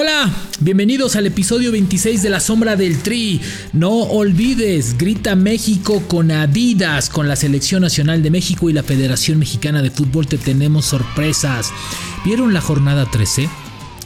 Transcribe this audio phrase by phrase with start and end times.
[0.00, 3.40] Hola, bienvenidos al episodio 26 de La Sombra del Tri.
[3.72, 9.40] No olvides, grita México con Adidas, con la Selección Nacional de México y la Federación
[9.40, 11.72] Mexicana de Fútbol te tenemos sorpresas.
[12.24, 13.48] ¿Vieron la jornada 13?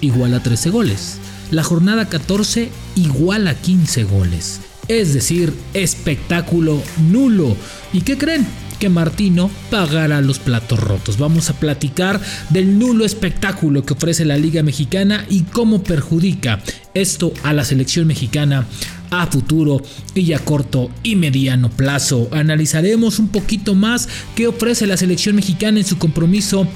[0.01, 1.19] Igual a 13 goles.
[1.51, 4.63] La jornada 14 igual a 15 goles.
[4.89, 7.55] Es decir, espectáculo nulo.
[7.93, 8.47] ¿Y qué creen?
[8.83, 11.17] Que Martino pagará los platos rotos.
[11.17, 12.21] Vamos a platicar
[12.51, 16.61] del nulo espectáculo que ofrece la Liga Mexicana y cómo perjudica
[16.93, 18.67] esto a la selección mexicana
[19.13, 19.81] a futuro
[20.17, 22.29] y a corto y mediano plazo.
[22.33, 26.67] Analizaremos un poquito más qué ofrece la selección mexicana en su compromiso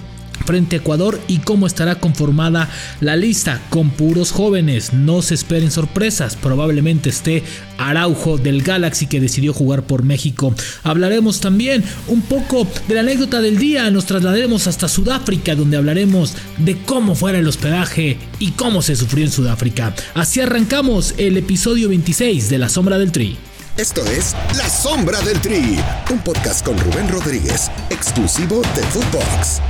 [0.45, 2.69] frente a Ecuador y cómo estará conformada
[3.01, 4.93] la lista con puros jóvenes.
[4.93, 7.43] No se esperen sorpresas, probablemente esté
[7.79, 10.55] Araujo del Galaxy que decidió jugar por México.
[10.83, 16.35] Hablaremos también un poco de la anécdota del día, nos trasladaremos hasta Sudáfrica donde hablaremos
[16.59, 19.95] de cómo fuera el hospedaje y cómo se sufrió en Sudáfrica.
[20.15, 23.37] Así arrancamos el episodio 26 de La Sombra del Tri.
[23.77, 25.79] Esto es La Sombra del Tri,
[26.11, 29.61] un podcast con Rubén Rodríguez, exclusivo de Footbox.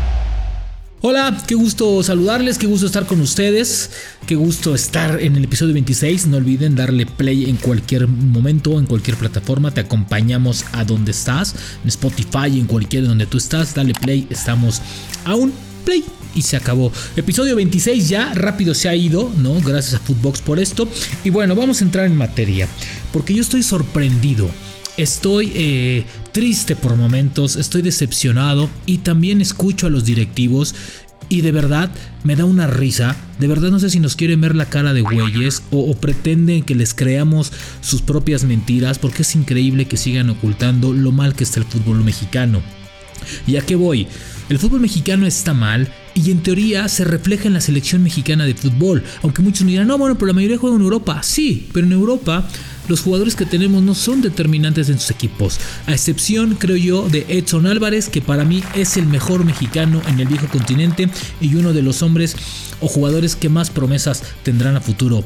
[1.08, 3.92] Hola, qué gusto saludarles, qué gusto estar con ustedes,
[4.26, 6.26] qué gusto estar en el episodio 26.
[6.26, 9.70] No olviden darle play en cualquier momento, en cualquier plataforma.
[9.70, 13.72] Te acompañamos a donde estás, en Spotify, en cualquier donde tú estás.
[13.72, 14.82] Dale play, estamos
[15.24, 15.52] a un
[15.84, 16.02] play
[16.34, 16.90] y se acabó.
[17.14, 19.60] Episodio 26 ya, rápido se ha ido, ¿no?
[19.60, 20.88] Gracias a Footbox por esto.
[21.22, 22.66] Y bueno, vamos a entrar en materia,
[23.12, 24.50] porque yo estoy sorprendido.
[24.96, 30.74] Estoy eh, triste por momentos, estoy decepcionado y también escucho a los directivos
[31.28, 31.90] y de verdad
[32.24, 33.14] me da una risa.
[33.38, 36.74] De verdad no sé si nos quieren ver la cara de güeyes o, pretenden que
[36.74, 37.52] les creamos
[37.82, 42.02] sus propias mentiras porque es increíble que sigan ocultando lo mal que está el fútbol
[42.02, 42.62] mexicano.
[43.46, 44.06] ¿Y a voy?
[44.48, 48.54] El fútbol mexicano está mal y en teoría se refleja en la selección mexicana de
[48.54, 49.02] fútbol.
[49.22, 51.22] Aunque muchos me dirán, no, bueno, pero la mayoría juega en Europa.
[51.22, 52.48] Sí, pero en Europa
[52.88, 57.26] los jugadores que tenemos no son determinantes en sus equipos, a excepción, creo yo, de
[57.28, 61.08] Edson Álvarez, que para mí es el mejor mexicano en el viejo continente
[61.40, 62.36] y uno de los hombres
[62.80, 65.24] o jugadores que más promesas tendrán a futuro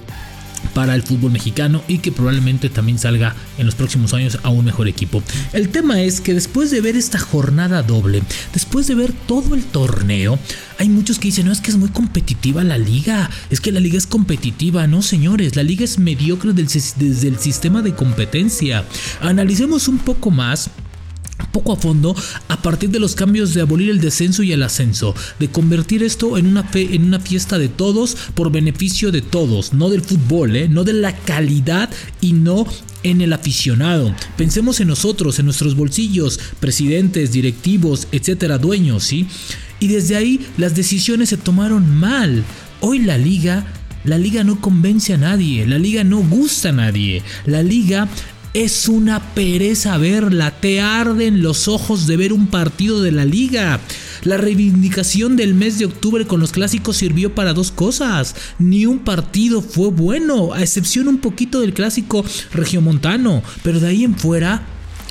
[0.74, 4.64] para el fútbol mexicano y que probablemente también salga en los próximos años a un
[4.64, 5.22] mejor equipo.
[5.52, 8.22] El tema es que después de ver esta jornada doble,
[8.52, 10.38] después de ver todo el torneo,
[10.78, 13.80] hay muchos que dicen, no, es que es muy competitiva la liga, es que la
[13.80, 18.84] liga es competitiva, no señores, la liga es mediocre desde el sistema de competencia.
[19.20, 20.70] Analicemos un poco más
[21.52, 22.14] poco a fondo
[22.48, 26.38] a partir de los cambios de abolir el descenso y el ascenso, de convertir esto
[26.38, 30.56] en una, fe, en una fiesta de todos por beneficio de todos, no del fútbol,
[30.56, 30.68] ¿eh?
[30.68, 31.90] no de la calidad
[32.20, 32.66] y no
[33.02, 34.14] en el aficionado.
[34.36, 39.26] Pensemos en nosotros, en nuestros bolsillos, presidentes, directivos, etcétera, dueños, ¿sí?
[39.78, 42.44] Y desde ahí las decisiones se tomaron mal.
[42.80, 43.66] Hoy la liga
[44.02, 48.08] la liga no convence a nadie, la liga no gusta a nadie, la liga
[48.52, 53.80] es una pereza verla, te arden los ojos de ver un partido de la liga.
[54.22, 58.34] La reivindicación del mes de octubre con los clásicos sirvió para dos cosas.
[58.58, 64.04] Ni un partido fue bueno, a excepción un poquito del clásico regiomontano, pero de ahí
[64.04, 64.62] en fuera,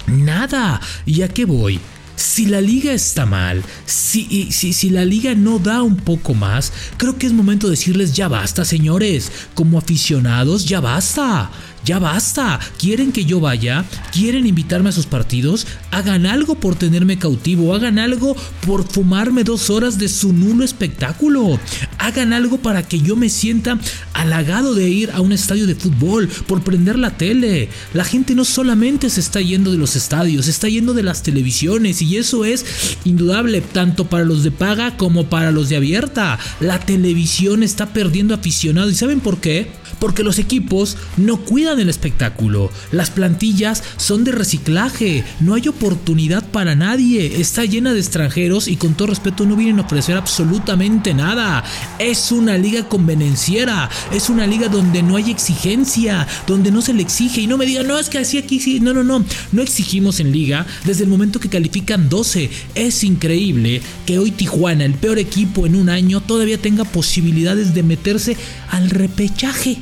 [0.08, 0.82] nada.
[1.06, 1.80] ¿Y a qué voy?
[2.20, 6.74] si la liga está mal, si, si, si, la liga no da un poco más,
[6.98, 9.32] creo que es momento de decirles ya basta, señores.
[9.54, 11.50] Como aficionados, ya basta.
[11.85, 12.59] Ya basta.
[12.78, 13.85] ¿Quieren que yo vaya?
[14.12, 15.66] ¿Quieren invitarme a sus partidos?
[15.91, 17.73] Hagan algo por tenerme cautivo.
[17.73, 18.35] Hagan algo
[18.66, 21.59] por fumarme dos horas de su nulo espectáculo.
[21.97, 23.79] Hagan algo para que yo me sienta
[24.19, 27.69] halagado de ir a un estadio de fútbol, por prender la tele.
[27.94, 31.24] La gente no solamente se está yendo de los estadios, se está yendo de las
[31.24, 32.66] televisiones y eso es
[33.06, 36.38] indudable tanto para los de paga como para los de abierta.
[36.59, 38.91] La televisión está perdiendo aficionados.
[38.91, 39.72] ¿Y saben por qué?
[40.00, 42.72] Porque los equipos no cuidan el espectáculo.
[42.91, 45.24] Las plantillas son de reciclaje.
[45.40, 47.41] No hay oportunidad para nadie.
[47.41, 51.63] Está llena de extranjeros y con todo respeto no vienen a ofrecer absolutamente nada.
[52.00, 53.90] Es una liga convenenciera.
[54.12, 56.28] Es una liga donde no hay exigencia.
[56.47, 57.41] Donde no se le exige.
[57.41, 58.79] Y no me digan, no, es que así aquí sí.
[58.79, 59.23] No, no, no.
[59.52, 62.50] No exigimos en liga desde el momento que califican 12.
[62.76, 67.84] Es increíble que hoy Tijuana, el peor equipo en un año, todavía tenga posibilidades de
[67.84, 68.38] meterse
[68.70, 69.78] al repechaje.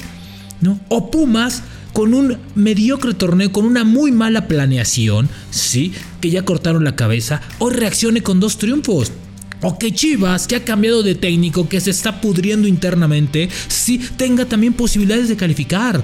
[0.62, 0.80] ¿no?
[0.90, 1.64] O Pumas
[1.94, 7.42] con un mediocre torneo, con una muy mala planeación, sí, que ya cortaron la cabeza,
[7.58, 9.12] hoy reaccione con dos triunfos.
[9.62, 14.46] O que Chivas, que ha cambiado de técnico, que se está pudriendo internamente, sí tenga
[14.46, 16.04] también posibilidades de calificar.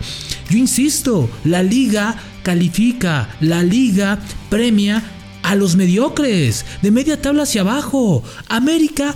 [0.49, 4.19] Yo insisto, la liga califica, la liga
[4.49, 5.03] premia
[5.43, 8.23] a los mediocres, de media tabla hacia abajo.
[8.49, 9.15] América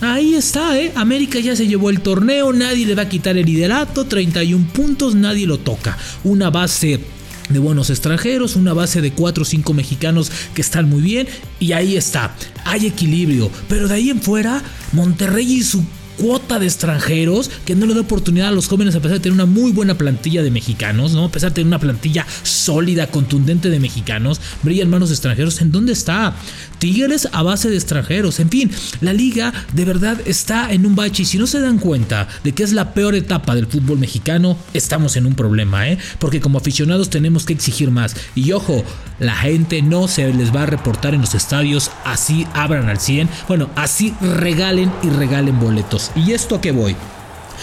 [0.00, 0.92] Ahí está, ¿eh?
[0.94, 5.16] América ya se llevó el torneo, nadie le va a quitar el liderato, 31 puntos,
[5.16, 5.98] nadie lo toca.
[6.22, 7.00] Una base
[7.48, 11.28] de buenos extranjeros, una base de 4 o 5 mexicanos que están muy bien
[11.58, 12.34] y ahí está,
[12.64, 14.62] hay equilibrio, pero de ahí en fuera
[14.92, 15.84] Monterrey y su
[16.18, 19.34] cuota de extranjeros que no le da oportunidad a los jóvenes a pesar de tener
[19.34, 21.24] una muy buena plantilla de mexicanos, ¿no?
[21.24, 25.60] A pesar de tener una plantilla sólida, contundente de mexicanos, brillan manos extranjeros.
[25.60, 26.34] ¿En dónde está?
[26.78, 28.40] Tigres a base de extranjeros.
[28.40, 28.70] En fin,
[29.00, 32.52] la liga de verdad está en un bache y si no se dan cuenta de
[32.52, 35.98] que es la peor etapa del fútbol mexicano, estamos en un problema, ¿eh?
[36.18, 38.16] Porque como aficionados tenemos que exigir más.
[38.34, 38.84] Y ojo,
[39.18, 43.28] la gente no se les va a reportar en los estadios, así abran al 100,
[43.48, 46.10] bueno, así regalen y regalen boletos.
[46.14, 46.96] ¿Y esto a qué voy?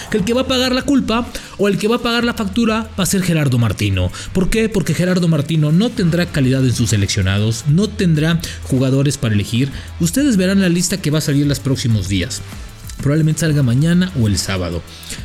[0.10, 1.26] que el que va a pagar la culpa
[1.58, 4.12] o el que va a pagar la factura va a ser Gerardo Martino.
[4.34, 4.70] ¿Por qué?
[4.70, 9.72] Porque Gerardo Martino no tendrá calidad en sus seleccionados, no tendrá jugadores para elegir.
[10.00, 12.42] Ustedes verán la lista que va a salir los próximos días.
[13.02, 14.82] Probablemente salga mañana o el sábado.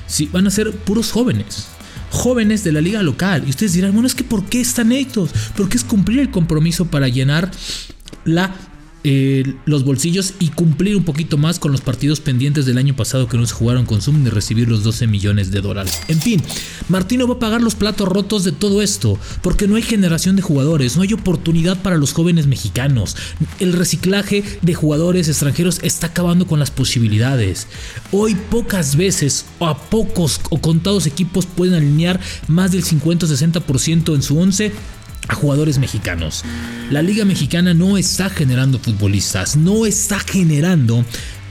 [0.07, 1.69] Sí, van a ser puros jóvenes
[2.11, 3.45] jóvenes de la liga local.
[3.47, 5.31] Y ustedes dirán, bueno, es que ¿por qué están estos?
[5.57, 7.51] Porque es cumplir el compromiso para llenar
[8.25, 8.55] la
[9.03, 13.29] eh, los bolsillos y cumplir un poquito más con los partidos pendientes del año pasado
[13.29, 16.01] que no se jugaron con Zoom de recibir los 12 millones de dólares.
[16.09, 16.43] En fin,
[16.89, 20.43] Martino va a pagar los platos rotos de todo esto, porque no hay generación de
[20.43, 23.17] jugadores, no hay oportunidad para los jóvenes mexicanos.
[23.59, 27.69] El reciclaje de jugadores extranjeros está acabando con las posibilidades.
[28.13, 33.29] Hoy pocas veces o a pocos o contados equipos pueden alinear más del 50 o
[33.29, 34.73] 60% en su 11
[35.31, 36.45] a jugadores mexicanos.
[36.91, 41.05] La Liga Mexicana no está generando futbolistas, no está generando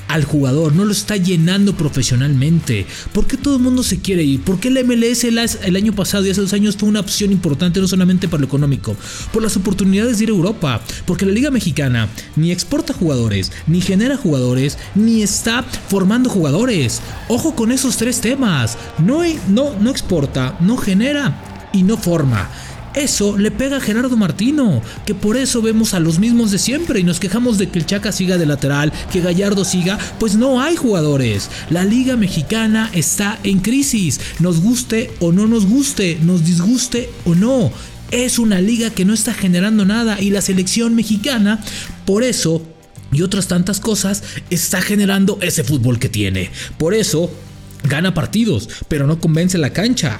[0.09, 2.85] al jugador, no lo está llenando profesionalmente.
[3.13, 4.41] ¿Por qué todo el mundo se quiere ir?
[4.41, 7.79] ¿Por qué el MLS el, año pasado y hace dos años fue una opción importante
[7.79, 8.97] no solamente para lo económico?
[9.31, 10.81] Por las oportunidades de ir a Europa.
[11.05, 17.01] Porque la Liga Mexicana ni exporta jugadores, ni genera jugadores, ni está formando jugadores.
[17.27, 18.79] Ojo con esos tres temas.
[18.97, 22.49] No, no, no exporta, no genera y no forma.
[22.99, 26.99] Eso le pega a Gerardo Martino, que por eso vemos a los mismos de siempre
[26.99, 30.61] y nos quejamos de que el Chaca siga de lateral, que Gallardo siga, pues no
[30.61, 31.49] hay jugadores.
[31.69, 37.35] La liga mexicana está en crisis, nos guste o no nos guste, nos disguste o
[37.35, 37.71] no.
[38.11, 41.63] Es una liga que no está generando nada y la selección mexicana,
[42.05, 42.61] por eso
[43.13, 46.51] y otras tantas cosas, está generando ese fútbol que tiene.
[46.77, 47.31] Por eso
[47.85, 50.19] gana partidos, pero no convence la cancha.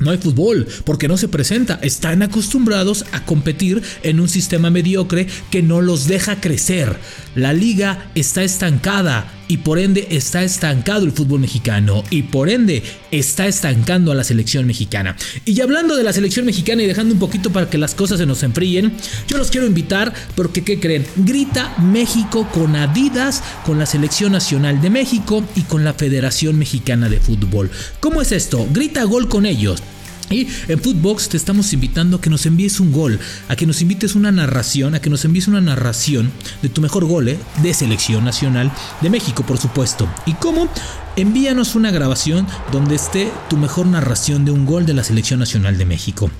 [0.00, 1.78] No hay fútbol porque no se presenta.
[1.82, 6.96] Están acostumbrados a competir en un sistema mediocre que no los deja crecer.
[7.34, 12.84] La liga está estancada y por ende está estancado el fútbol mexicano y por ende
[13.10, 15.16] está estancando a la selección mexicana.
[15.44, 18.26] Y hablando de la selección mexicana y dejando un poquito para que las cosas se
[18.26, 18.92] nos enfríen,
[19.26, 21.04] yo los quiero invitar porque ¿qué creen?
[21.16, 27.08] Grita México con Adidas, con la selección nacional de México y con la Federación Mexicana
[27.08, 27.72] de Fútbol.
[27.98, 28.68] ¿Cómo es esto?
[28.72, 29.82] Grita gol con ellos.
[30.30, 33.18] Y en Footbox te estamos invitando a que nos envíes un gol,
[33.48, 36.30] a que nos invites una narración, a que nos envíes una narración
[36.62, 37.38] de tu mejor gol ¿eh?
[37.64, 40.08] de selección nacional de México, por supuesto.
[40.26, 40.68] ¿Y cómo?
[41.16, 45.76] Envíanos una grabación donde esté tu mejor narración de un gol de la selección nacional
[45.78, 46.30] de México.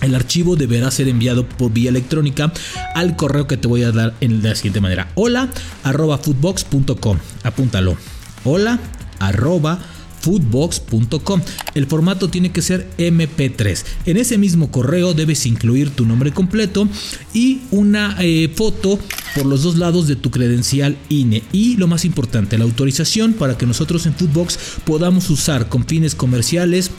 [0.00, 2.52] El archivo deberá ser enviado por vía electrónica
[2.94, 5.10] al correo que te voy a dar en la siguiente manera.
[5.16, 5.48] Hola
[5.82, 7.18] arroba footbox.com.
[7.42, 7.96] Apúntalo.
[8.44, 8.78] Hola
[9.18, 9.80] arroba
[10.20, 11.40] foodbox.com.
[11.74, 13.84] El formato tiene que ser MP3.
[14.06, 16.88] En ese mismo correo debes incluir tu nombre completo
[17.34, 18.98] y una eh, foto
[19.34, 23.56] por los dos lados de tu credencial INE y lo más importante, la autorización para
[23.56, 26.90] que nosotros en Foodbox podamos usar con fines comerciales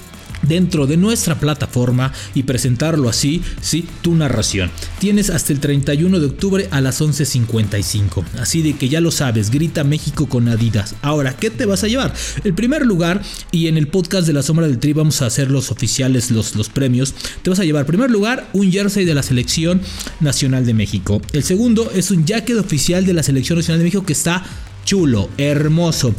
[0.44, 4.72] dentro de nuestra plataforma y presentarlo así, sí, tu narración.
[5.00, 8.24] Tienes hasta el 31 de octubre a las 11.55.
[8.40, 10.96] Así de que ya lo sabes, grita México con Adidas.
[11.02, 12.14] Ahora, ¿qué te vas a llevar?
[12.44, 13.22] El primer lugar,
[13.52, 16.56] y en el podcast de la sombra del tri vamos a hacer los oficiales, los,
[16.56, 19.82] los premios, te vas a llevar, en primer lugar, un jersey de la selección
[20.20, 21.22] nacional de México.
[21.34, 24.44] El segundo es un jacket oficial de la selección nacional de México que está
[24.86, 26.14] chulo, hermoso.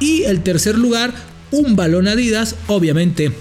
[0.00, 1.14] Y el tercer lugar,
[1.50, 3.32] un balón Adidas, obviamente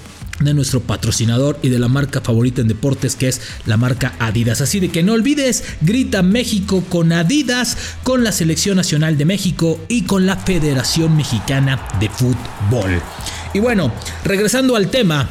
[0.45, 4.62] de nuestro patrocinador y de la marca favorita en deportes que es la marca Adidas.
[4.62, 9.79] Así de que no olvides, grita México con Adidas, con la Selección Nacional de México
[9.88, 13.01] y con la Federación Mexicana de Fútbol.
[13.53, 15.29] Y bueno, regresando al tema,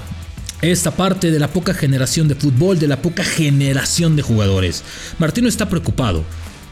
[0.62, 4.84] esta parte de la poca generación de fútbol, de la poca generación de jugadores.
[5.18, 6.24] Martino está preocupado.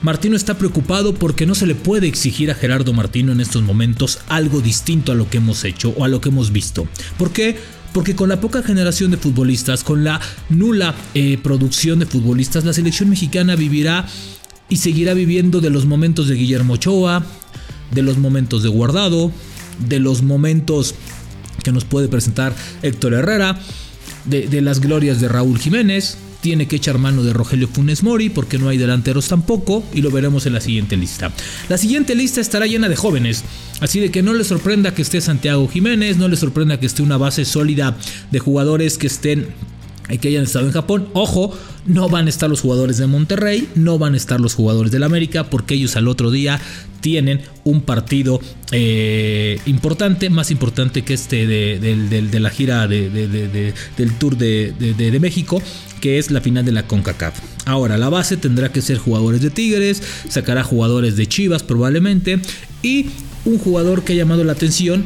[0.02, 4.20] Martino está preocupado porque no se le puede exigir a Gerardo Martino en estos momentos
[4.28, 6.88] algo distinto a lo que hemos hecho o a lo que hemos visto.
[7.18, 7.58] ¿Por qué?
[7.92, 12.72] Porque con la poca generación de futbolistas, con la nula eh, producción de futbolistas, la
[12.72, 14.06] selección mexicana vivirá
[14.68, 17.24] y seguirá viviendo de los momentos de Guillermo Ochoa,
[17.90, 19.32] de los momentos de guardado,
[19.88, 20.94] de los momentos
[21.64, 23.58] que nos puede presentar Héctor Herrera,
[24.24, 28.28] de, de las glorias de Raúl Jiménez, tiene que echar mano de Rogelio Funes Mori
[28.28, 31.32] porque no hay delanteros tampoco y lo veremos en la siguiente lista.
[31.68, 33.44] La siguiente lista estará llena de jóvenes,
[33.80, 37.02] así de que no les sorprenda que esté Santiago Jiménez, no les sorprenda que esté
[37.02, 37.96] una base sólida
[38.30, 39.48] de jugadores que estén
[40.18, 41.08] que hayan estado en Japón.
[41.12, 41.56] Ojo,
[41.86, 45.02] no van a estar los jugadores de Monterrey, no van a estar los jugadores del
[45.02, 46.60] América, porque ellos al otro día
[47.00, 48.40] tienen un partido
[48.72, 53.74] eh, importante, más importante que este de, la gira del
[54.18, 55.62] Tour de, México,
[56.00, 57.38] que es la final de la CONCACAF.
[57.66, 62.40] Ahora, la base tendrá que ser jugadores de Tigres, sacará jugadores de Chivas probablemente,
[62.82, 63.10] y
[63.44, 65.04] un jugador que ha llamado la atención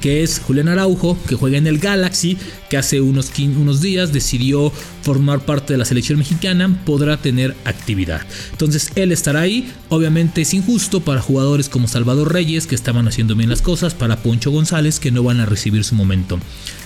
[0.00, 2.36] que es Julián Araujo, que juega en el Galaxy,
[2.68, 8.22] que hace unos, unos días decidió formar parte de la selección mexicana, podrá tener actividad.
[8.50, 9.70] Entonces él estará ahí.
[9.88, 14.22] Obviamente es injusto para jugadores como Salvador Reyes, que estaban haciendo bien las cosas, para
[14.22, 16.38] Poncho González, que no van a recibir su momento.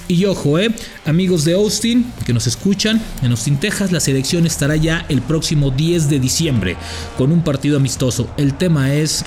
[0.08, 4.76] Y ojo, eh, amigos de Austin que nos escuchan, en Austin, Texas, la selección estará
[4.76, 6.76] ya el próximo 10 de diciembre
[7.18, 8.30] con un partido amistoso.
[8.36, 9.24] El tema es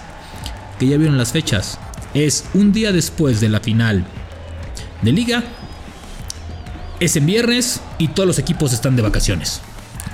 [0.79, 1.77] que ya vieron las fechas
[2.13, 4.05] es un día después de la final
[5.01, 5.43] de liga.
[6.99, 9.61] Es en viernes y todos los equipos están de vacaciones.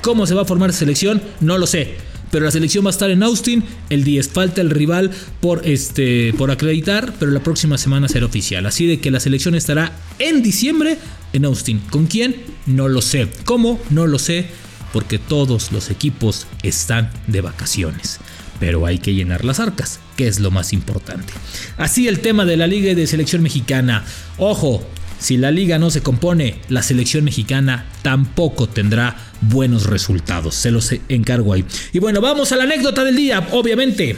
[0.01, 1.21] ¿Cómo se va a formar selección?
[1.39, 1.97] No lo sé.
[2.31, 4.29] Pero la selección va a estar en Austin el 10.
[4.29, 8.65] Falta el rival por, este, por acreditar, pero la próxima semana será oficial.
[8.65, 10.97] Así de que la selección estará en diciembre
[11.33, 11.79] en Austin.
[11.89, 12.35] ¿Con quién?
[12.65, 13.27] No lo sé.
[13.45, 13.79] ¿Cómo?
[13.89, 14.47] No lo sé.
[14.93, 18.19] Porque todos los equipos están de vacaciones
[18.59, 21.33] pero hay que llenar las arcas, que es lo más importante.
[21.77, 24.05] Así el tema de la liga de selección mexicana.
[24.37, 24.81] Ojo,
[25.19, 30.55] si la liga no se compone, la selección mexicana tampoco tendrá buenos resultados.
[30.55, 31.65] Se los encargo ahí.
[31.93, 34.15] Y bueno, vamos a la anécdota del día, obviamente,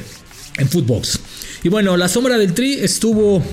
[0.58, 1.20] en Footbox.
[1.63, 3.44] Y bueno, la sombra del Tri estuvo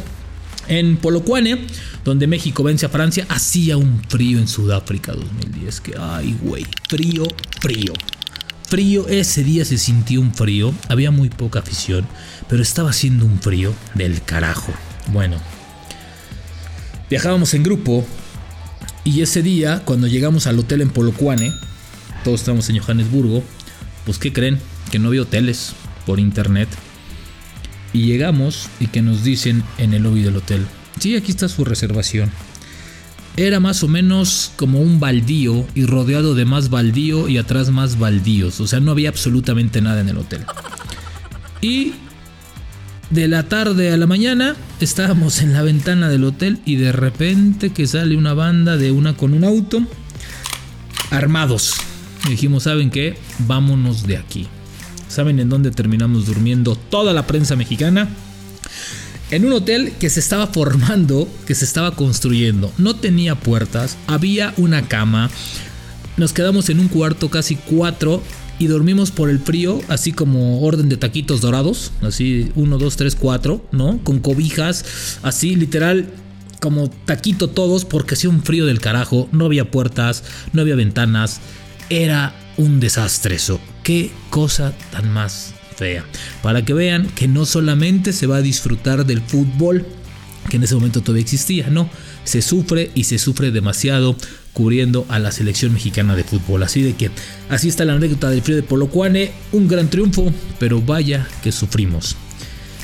[0.69, 1.67] en Polocuane,
[2.05, 3.27] donde México vence a Francia.
[3.29, 5.81] Hacía un frío en Sudáfrica 2010.
[5.81, 7.25] Que, ay, güey, frío,
[7.61, 7.93] frío
[8.75, 12.05] frío, ese día se sintió un frío, había muy poca afición,
[12.49, 14.73] pero estaba haciendo un frío del carajo.
[15.13, 15.37] Bueno,
[17.15, 18.05] viajábamos en grupo
[19.05, 21.53] y ese día, cuando llegamos al hotel en Polocuane,
[22.25, 23.45] todos estábamos en Johannesburgo,
[24.05, 24.59] pues ¿qué creen?
[24.91, 25.75] Que no había hoteles
[26.07, 26.69] por internet.
[27.93, 30.67] Y llegamos y que nos dicen en el lobby del hotel,
[30.99, 32.33] sí, aquí está su reservación
[33.37, 37.99] era más o menos como un baldío y rodeado de más baldío y atrás más
[37.99, 38.61] baldíos.
[38.61, 40.45] O sea, no había absolutamente nada en el hotel.
[41.61, 41.95] Y
[43.11, 47.71] de la tarde a la mañana estábamos en la ventana del hotel y de repente
[47.71, 49.83] que sale una banda de una con un auto
[51.11, 51.75] armados.
[52.29, 53.17] Dijimos, ¿saben qué?
[53.41, 54.49] Vámonos de aquí.
[55.09, 58.09] ¿Saben en dónde terminamos durmiendo toda la prensa mexicana?
[59.31, 62.73] en un hotel que se estaba formando, que se estaba construyendo.
[62.79, 65.31] No tenía puertas, había una cama.
[66.17, 68.23] Nos quedamos en un cuarto casi cuatro
[68.59, 73.17] y dormimos por el frío, así como orden de taquitos dorados, así uno, dos, tres,
[73.17, 73.99] cuatro, ¿no?
[74.05, 76.09] Con cobijas, así literal
[76.61, 81.41] como taquito todos porque hacía un frío del carajo, no había puertas, no había ventanas,
[81.91, 83.61] era un desastre eso.
[83.83, 86.05] Qué cosa tan más fea.
[86.43, 89.85] Para que vean que no solamente se va a disfrutar del fútbol,
[90.49, 91.89] que en ese momento todavía existía, no,
[92.25, 94.17] se sufre y se sufre demasiado
[94.53, 96.63] cubriendo a la selección mexicana de fútbol.
[96.63, 97.11] Así de que
[97.49, 102.17] así está la anécdota del frío de Polocuane, un gran triunfo, pero vaya que sufrimos.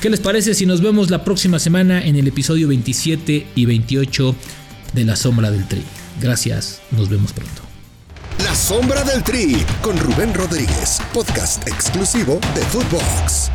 [0.00, 4.34] ¿Qué les parece si nos vemos la próxima semana en el episodio 27 y 28
[4.94, 5.82] de La Sombra del Tri?
[6.20, 7.62] Gracias, nos vemos pronto.
[8.44, 13.50] La sombra del tri con Rubén Rodríguez, podcast exclusivo de Footbox.